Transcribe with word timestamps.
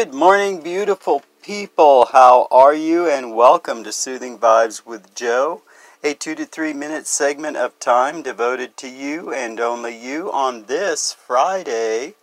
Good 0.00 0.14
morning, 0.14 0.62
beautiful 0.62 1.22
people. 1.42 2.06
How 2.06 2.48
are 2.50 2.72
you? 2.72 3.06
And 3.06 3.36
welcome 3.36 3.84
to 3.84 3.92
Soothing 3.92 4.38
Vibes 4.38 4.86
with 4.86 5.14
Joe, 5.14 5.60
a 6.02 6.14
two 6.14 6.34
to 6.36 6.46
three 6.46 6.72
minute 6.72 7.06
segment 7.06 7.58
of 7.58 7.78
time 7.78 8.22
devoted 8.22 8.78
to 8.78 8.88
you 8.88 9.30
and 9.30 9.60
only 9.60 9.94
you 9.94 10.32
on 10.32 10.64
this 10.64 11.12
Friday, 11.12 12.14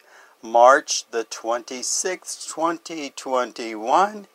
March 0.41 1.05
the 1.11 1.23
26th, 1.25 2.51
2021. 2.51 4.25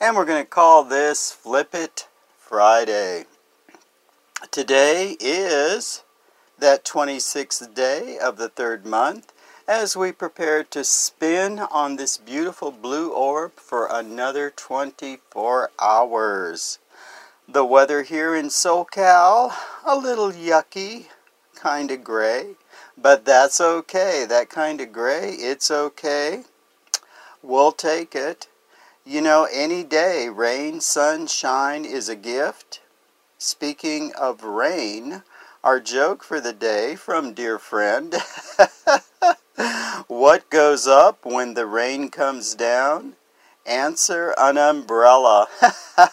And 0.00 0.16
we're 0.16 0.24
going 0.24 0.42
to 0.42 0.50
call 0.50 0.82
this 0.82 1.30
Flip 1.30 1.72
It 1.72 2.08
Friday. 2.40 3.26
Today 4.50 5.16
is 5.20 6.02
that 6.58 6.84
26th 6.84 7.72
day 7.72 8.18
of 8.18 8.36
the 8.36 8.48
third 8.48 8.84
month 8.84 9.32
as 9.70 9.96
we 9.96 10.10
prepare 10.10 10.64
to 10.64 10.82
spin 10.82 11.60
on 11.60 11.94
this 11.94 12.16
beautiful 12.16 12.72
blue 12.72 13.12
orb 13.12 13.52
for 13.54 13.86
another 13.88 14.50
24 14.50 15.70
hours. 15.80 16.80
The 17.46 17.64
weather 17.64 18.02
here 18.02 18.34
in 18.34 18.46
SoCal, 18.46 19.52
a 19.86 19.96
little 19.96 20.32
yucky, 20.32 21.06
kind 21.54 21.92
of 21.92 22.02
gray, 22.02 22.56
but 22.98 23.24
that's 23.24 23.60
okay. 23.60 24.26
That 24.28 24.50
kind 24.50 24.80
of 24.80 24.92
gray, 24.92 25.34
it's 25.34 25.70
okay. 25.70 26.42
We'll 27.40 27.70
take 27.70 28.16
it. 28.16 28.48
You 29.06 29.20
know, 29.20 29.46
any 29.52 29.84
day, 29.84 30.28
rain, 30.28 30.80
sunshine 30.80 31.84
is 31.84 32.08
a 32.08 32.16
gift. 32.16 32.80
Speaking 33.38 34.10
of 34.18 34.42
rain, 34.42 35.22
our 35.62 35.78
joke 35.78 36.24
for 36.24 36.40
the 36.40 36.52
day 36.52 36.96
from 36.96 37.34
dear 37.34 37.60
friend. 37.60 38.16
what 40.20 40.50
goes 40.50 40.86
up 40.86 41.24
when 41.24 41.54
the 41.54 41.64
rain 41.64 42.10
comes 42.10 42.54
down? 42.54 43.14
Answer 43.64 44.34
an 44.36 44.58
umbrella. 44.58 45.48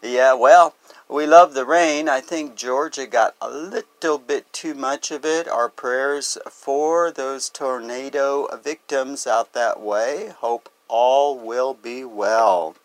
yeah, 0.00 0.32
well, 0.34 0.76
we 1.08 1.26
love 1.26 1.54
the 1.54 1.64
rain. 1.64 2.08
I 2.08 2.20
think 2.20 2.54
Georgia 2.54 3.08
got 3.08 3.34
a 3.40 3.50
little 3.50 4.18
bit 4.18 4.52
too 4.52 4.74
much 4.74 5.10
of 5.10 5.24
it. 5.24 5.48
Our 5.48 5.68
prayers 5.68 6.38
for 6.48 7.10
those 7.10 7.48
tornado 7.48 8.46
victims 8.62 9.26
out 9.26 9.54
that 9.54 9.80
way. 9.80 10.32
Hope 10.38 10.68
all 10.86 11.36
will 11.36 11.74
be 11.74 12.04
well. 12.04 12.76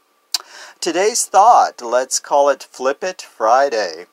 Today's 0.81 1.27
thought, 1.27 1.83
let's 1.83 2.19
call 2.19 2.49
it 2.49 2.63
Flip 2.63 3.03
It 3.03 3.21
Friday 3.21 4.07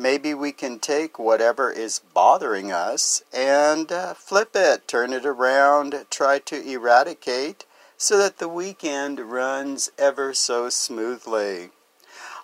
maybe 0.00 0.32
we 0.32 0.50
can 0.50 0.78
take 0.78 1.18
whatever 1.18 1.70
is 1.70 2.00
bothering 2.14 2.72
us 2.72 3.22
and 3.32 3.92
uh, 3.92 4.14
flip 4.14 4.50
it, 4.54 4.88
turn 4.88 5.12
it 5.12 5.26
around, 5.26 6.06
try 6.08 6.38
to 6.38 6.66
eradicate 6.66 7.66
so 7.96 8.16
that 8.16 8.38
the 8.38 8.48
weekend 8.48 9.20
runs 9.20 9.90
ever 9.98 10.32
so 10.32 10.70
smoothly. 10.70 11.68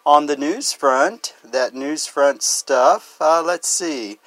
On 0.04 0.26
the 0.26 0.36
news 0.36 0.72
front, 0.72 1.34
that 1.42 1.74
news 1.74 2.06
front 2.06 2.42
stuff, 2.42 3.16
uh, 3.20 3.42
let's 3.42 3.66
see. 3.66 4.18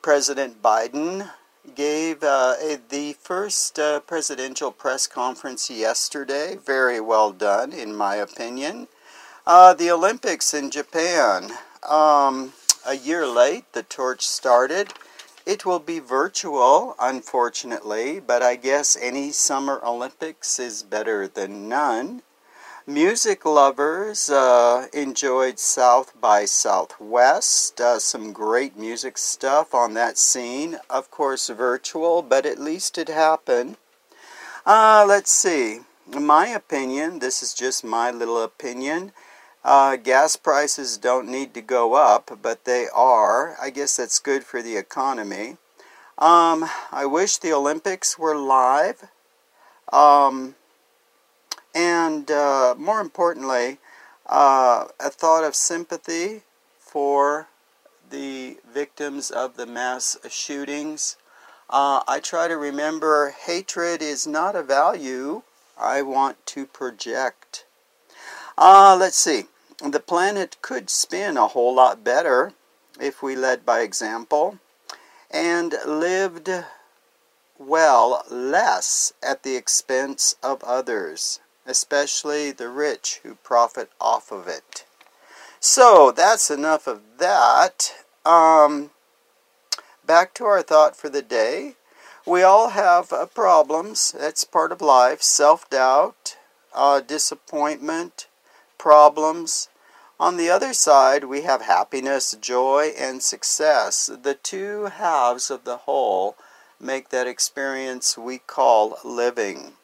President 0.00 0.62
Biden 0.62 1.30
gave 1.74 2.22
uh, 2.22 2.54
a, 2.60 2.78
the 2.88 3.12
first 3.20 3.78
uh, 3.78 4.00
presidential 4.00 4.72
press 4.72 5.06
conference 5.06 5.70
yesterday. 5.70 6.56
Very 6.56 7.00
well 7.00 7.32
done, 7.32 7.72
in 7.72 7.94
my 7.94 8.16
opinion. 8.16 8.88
Uh, 9.46 9.74
the 9.74 9.90
Olympics 9.90 10.54
in 10.54 10.70
Japan. 10.70 11.52
Um, 11.88 12.52
a 12.88 12.96
year 12.96 13.26
late, 13.26 13.70
the 13.74 13.82
torch 13.82 14.26
started. 14.26 14.88
It 15.44 15.66
will 15.66 15.78
be 15.78 15.98
virtual, 15.98 16.96
unfortunately, 16.98 18.18
but 18.18 18.42
I 18.42 18.56
guess 18.56 18.96
any 18.98 19.30
Summer 19.30 19.78
Olympics 19.84 20.58
is 20.58 20.82
better 20.82 21.28
than 21.28 21.68
none. 21.68 22.22
Music 22.86 23.44
lovers 23.44 24.30
uh, 24.30 24.86
enjoyed 24.94 25.58
South 25.58 26.18
by 26.18 26.46
Southwest, 26.46 27.78
uh, 27.78 27.98
some 27.98 28.32
great 28.32 28.78
music 28.78 29.18
stuff 29.18 29.74
on 29.74 29.92
that 29.92 30.16
scene. 30.16 30.78
Of 30.88 31.10
course, 31.10 31.50
virtual, 31.50 32.22
but 32.22 32.46
at 32.46 32.58
least 32.58 32.96
it 32.96 33.08
happened. 33.08 33.76
Uh, 34.64 35.04
let's 35.06 35.30
see. 35.30 35.80
In 36.10 36.24
my 36.24 36.46
opinion, 36.46 37.18
this 37.18 37.42
is 37.42 37.52
just 37.52 37.84
my 37.84 38.10
little 38.10 38.42
opinion. 38.42 39.12
Uh, 39.64 39.96
gas 39.96 40.36
prices 40.36 40.96
don't 40.96 41.28
need 41.28 41.52
to 41.54 41.60
go 41.60 41.94
up, 41.94 42.38
but 42.40 42.64
they 42.64 42.86
are. 42.94 43.56
I 43.60 43.70
guess 43.70 43.96
that's 43.96 44.18
good 44.18 44.44
for 44.44 44.62
the 44.62 44.76
economy. 44.76 45.56
Um, 46.16 46.68
I 46.90 47.06
wish 47.06 47.36
the 47.36 47.52
Olympics 47.52 48.18
were 48.18 48.36
live. 48.36 49.08
Um, 49.92 50.54
and 51.74 52.30
uh, 52.30 52.74
more 52.78 53.00
importantly, 53.00 53.78
uh, 54.26 54.86
a 54.98 55.10
thought 55.10 55.44
of 55.44 55.54
sympathy 55.54 56.42
for 56.78 57.48
the 58.10 58.58
victims 58.72 59.30
of 59.30 59.56
the 59.56 59.66
mass 59.66 60.16
shootings. 60.28 61.16
Uh, 61.70 62.00
I 62.08 62.20
try 62.20 62.48
to 62.48 62.56
remember 62.56 63.30
hatred 63.30 64.02
is 64.02 64.26
not 64.26 64.56
a 64.56 64.62
value 64.62 65.42
I 65.78 66.02
want 66.02 66.44
to 66.46 66.66
project. 66.66 67.64
Uh, 68.60 68.96
let's 68.98 69.16
see. 69.16 69.44
The 69.84 70.00
planet 70.00 70.56
could 70.62 70.90
spin 70.90 71.36
a 71.36 71.46
whole 71.46 71.76
lot 71.76 72.02
better 72.02 72.54
if 73.00 73.22
we 73.22 73.36
led 73.36 73.64
by 73.64 73.82
example 73.82 74.58
and 75.30 75.76
lived 75.86 76.50
well 77.56 78.24
less 78.28 79.12
at 79.22 79.44
the 79.44 79.54
expense 79.54 80.34
of 80.42 80.64
others, 80.64 81.38
especially 81.66 82.50
the 82.50 82.68
rich 82.68 83.20
who 83.22 83.36
profit 83.36 83.92
off 84.00 84.32
of 84.32 84.48
it. 84.48 84.84
So 85.60 86.10
that's 86.10 86.50
enough 86.50 86.88
of 86.88 87.02
that. 87.18 87.94
Um, 88.24 88.90
back 90.04 90.34
to 90.34 90.44
our 90.46 90.62
thought 90.62 90.96
for 90.96 91.08
the 91.08 91.22
day. 91.22 91.76
We 92.26 92.42
all 92.42 92.70
have 92.70 93.12
uh, 93.12 93.26
problems. 93.26 94.10
That's 94.18 94.42
part 94.42 94.72
of 94.72 94.80
life 94.80 95.22
self 95.22 95.70
doubt, 95.70 96.36
uh, 96.74 96.98
disappointment, 97.00 98.26
problems. 98.78 99.68
On 100.20 100.36
the 100.36 100.50
other 100.50 100.72
side, 100.72 101.24
we 101.24 101.42
have 101.42 101.62
happiness, 101.62 102.36
joy, 102.40 102.92
and 102.96 103.22
success. 103.22 104.10
The 104.22 104.34
two 104.34 104.86
halves 104.86 105.50
of 105.50 105.64
the 105.64 105.78
whole 105.78 106.36
make 106.80 107.10
that 107.10 107.26
experience 107.26 108.16
we 108.16 108.38
call 108.38 108.98
living. 109.04 109.74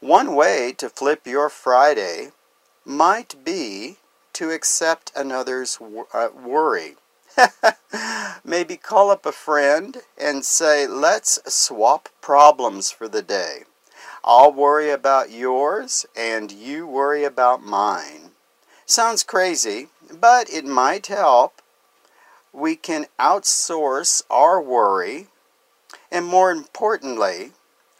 One 0.00 0.34
way 0.34 0.72
to 0.78 0.88
flip 0.88 1.26
your 1.26 1.48
Friday 1.48 2.32
might 2.84 3.44
be 3.44 3.96
to 4.34 4.50
accept 4.50 5.12
another's 5.16 5.78
uh, 6.12 6.28
worry. 6.34 6.96
Maybe 8.44 8.76
call 8.76 9.10
up 9.10 9.26
a 9.26 9.32
friend 9.32 10.02
and 10.18 10.44
say, 10.44 10.86
let's 10.86 11.38
swap 11.46 12.08
problems 12.20 12.90
for 12.90 13.08
the 13.08 13.22
day. 13.22 13.64
I'll 14.26 14.52
worry 14.52 14.88
about 14.88 15.30
yours 15.30 16.06
and 16.16 16.50
you 16.50 16.86
worry 16.86 17.24
about 17.24 17.62
mine. 17.62 18.30
Sounds 18.86 19.22
crazy, 19.22 19.88
but 20.10 20.48
it 20.48 20.64
might 20.64 21.08
help. 21.08 21.60
We 22.50 22.74
can 22.74 23.04
outsource 23.20 24.22
our 24.30 24.62
worry, 24.62 25.26
and 26.10 26.24
more 26.24 26.50
importantly, 26.50 27.52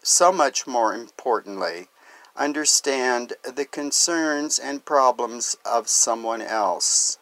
so 0.03 0.33
much 0.33 0.67
more 0.67 0.95
importantly, 0.95 1.89
understand 2.37 3.35
the 3.43 3.67
concerns 3.67 4.59
and 4.59 4.87
problems 4.87 5.59
of 5.67 5.89
someone 5.89 6.41
else. 6.41 7.19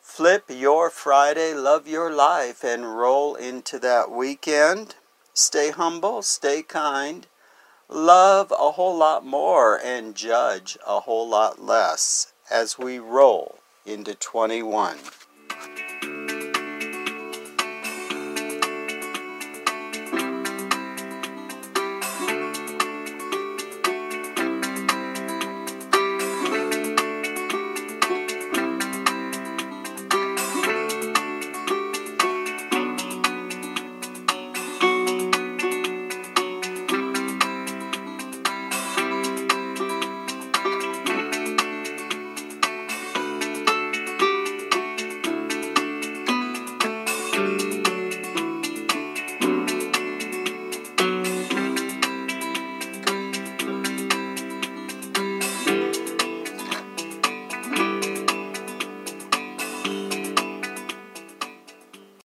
Flip 0.00 0.44
your 0.48 0.88
Friday, 0.88 1.52
love 1.52 1.86
your 1.86 2.10
life, 2.10 2.64
and 2.64 2.96
roll 2.96 3.34
into 3.34 3.78
that 3.80 4.10
weekend. 4.10 4.94
Stay 5.34 5.70
humble, 5.70 6.22
stay 6.22 6.62
kind, 6.62 7.26
love 7.88 8.52
a 8.52 8.72
whole 8.72 8.96
lot 8.96 9.24
more 9.24 9.78
and 9.82 10.14
judge 10.14 10.78
a 10.86 11.00
whole 11.00 11.28
lot 11.28 11.62
less 11.62 12.32
as 12.50 12.78
we 12.78 12.98
roll 12.98 13.58
into 13.86 14.14
21. 14.14 14.98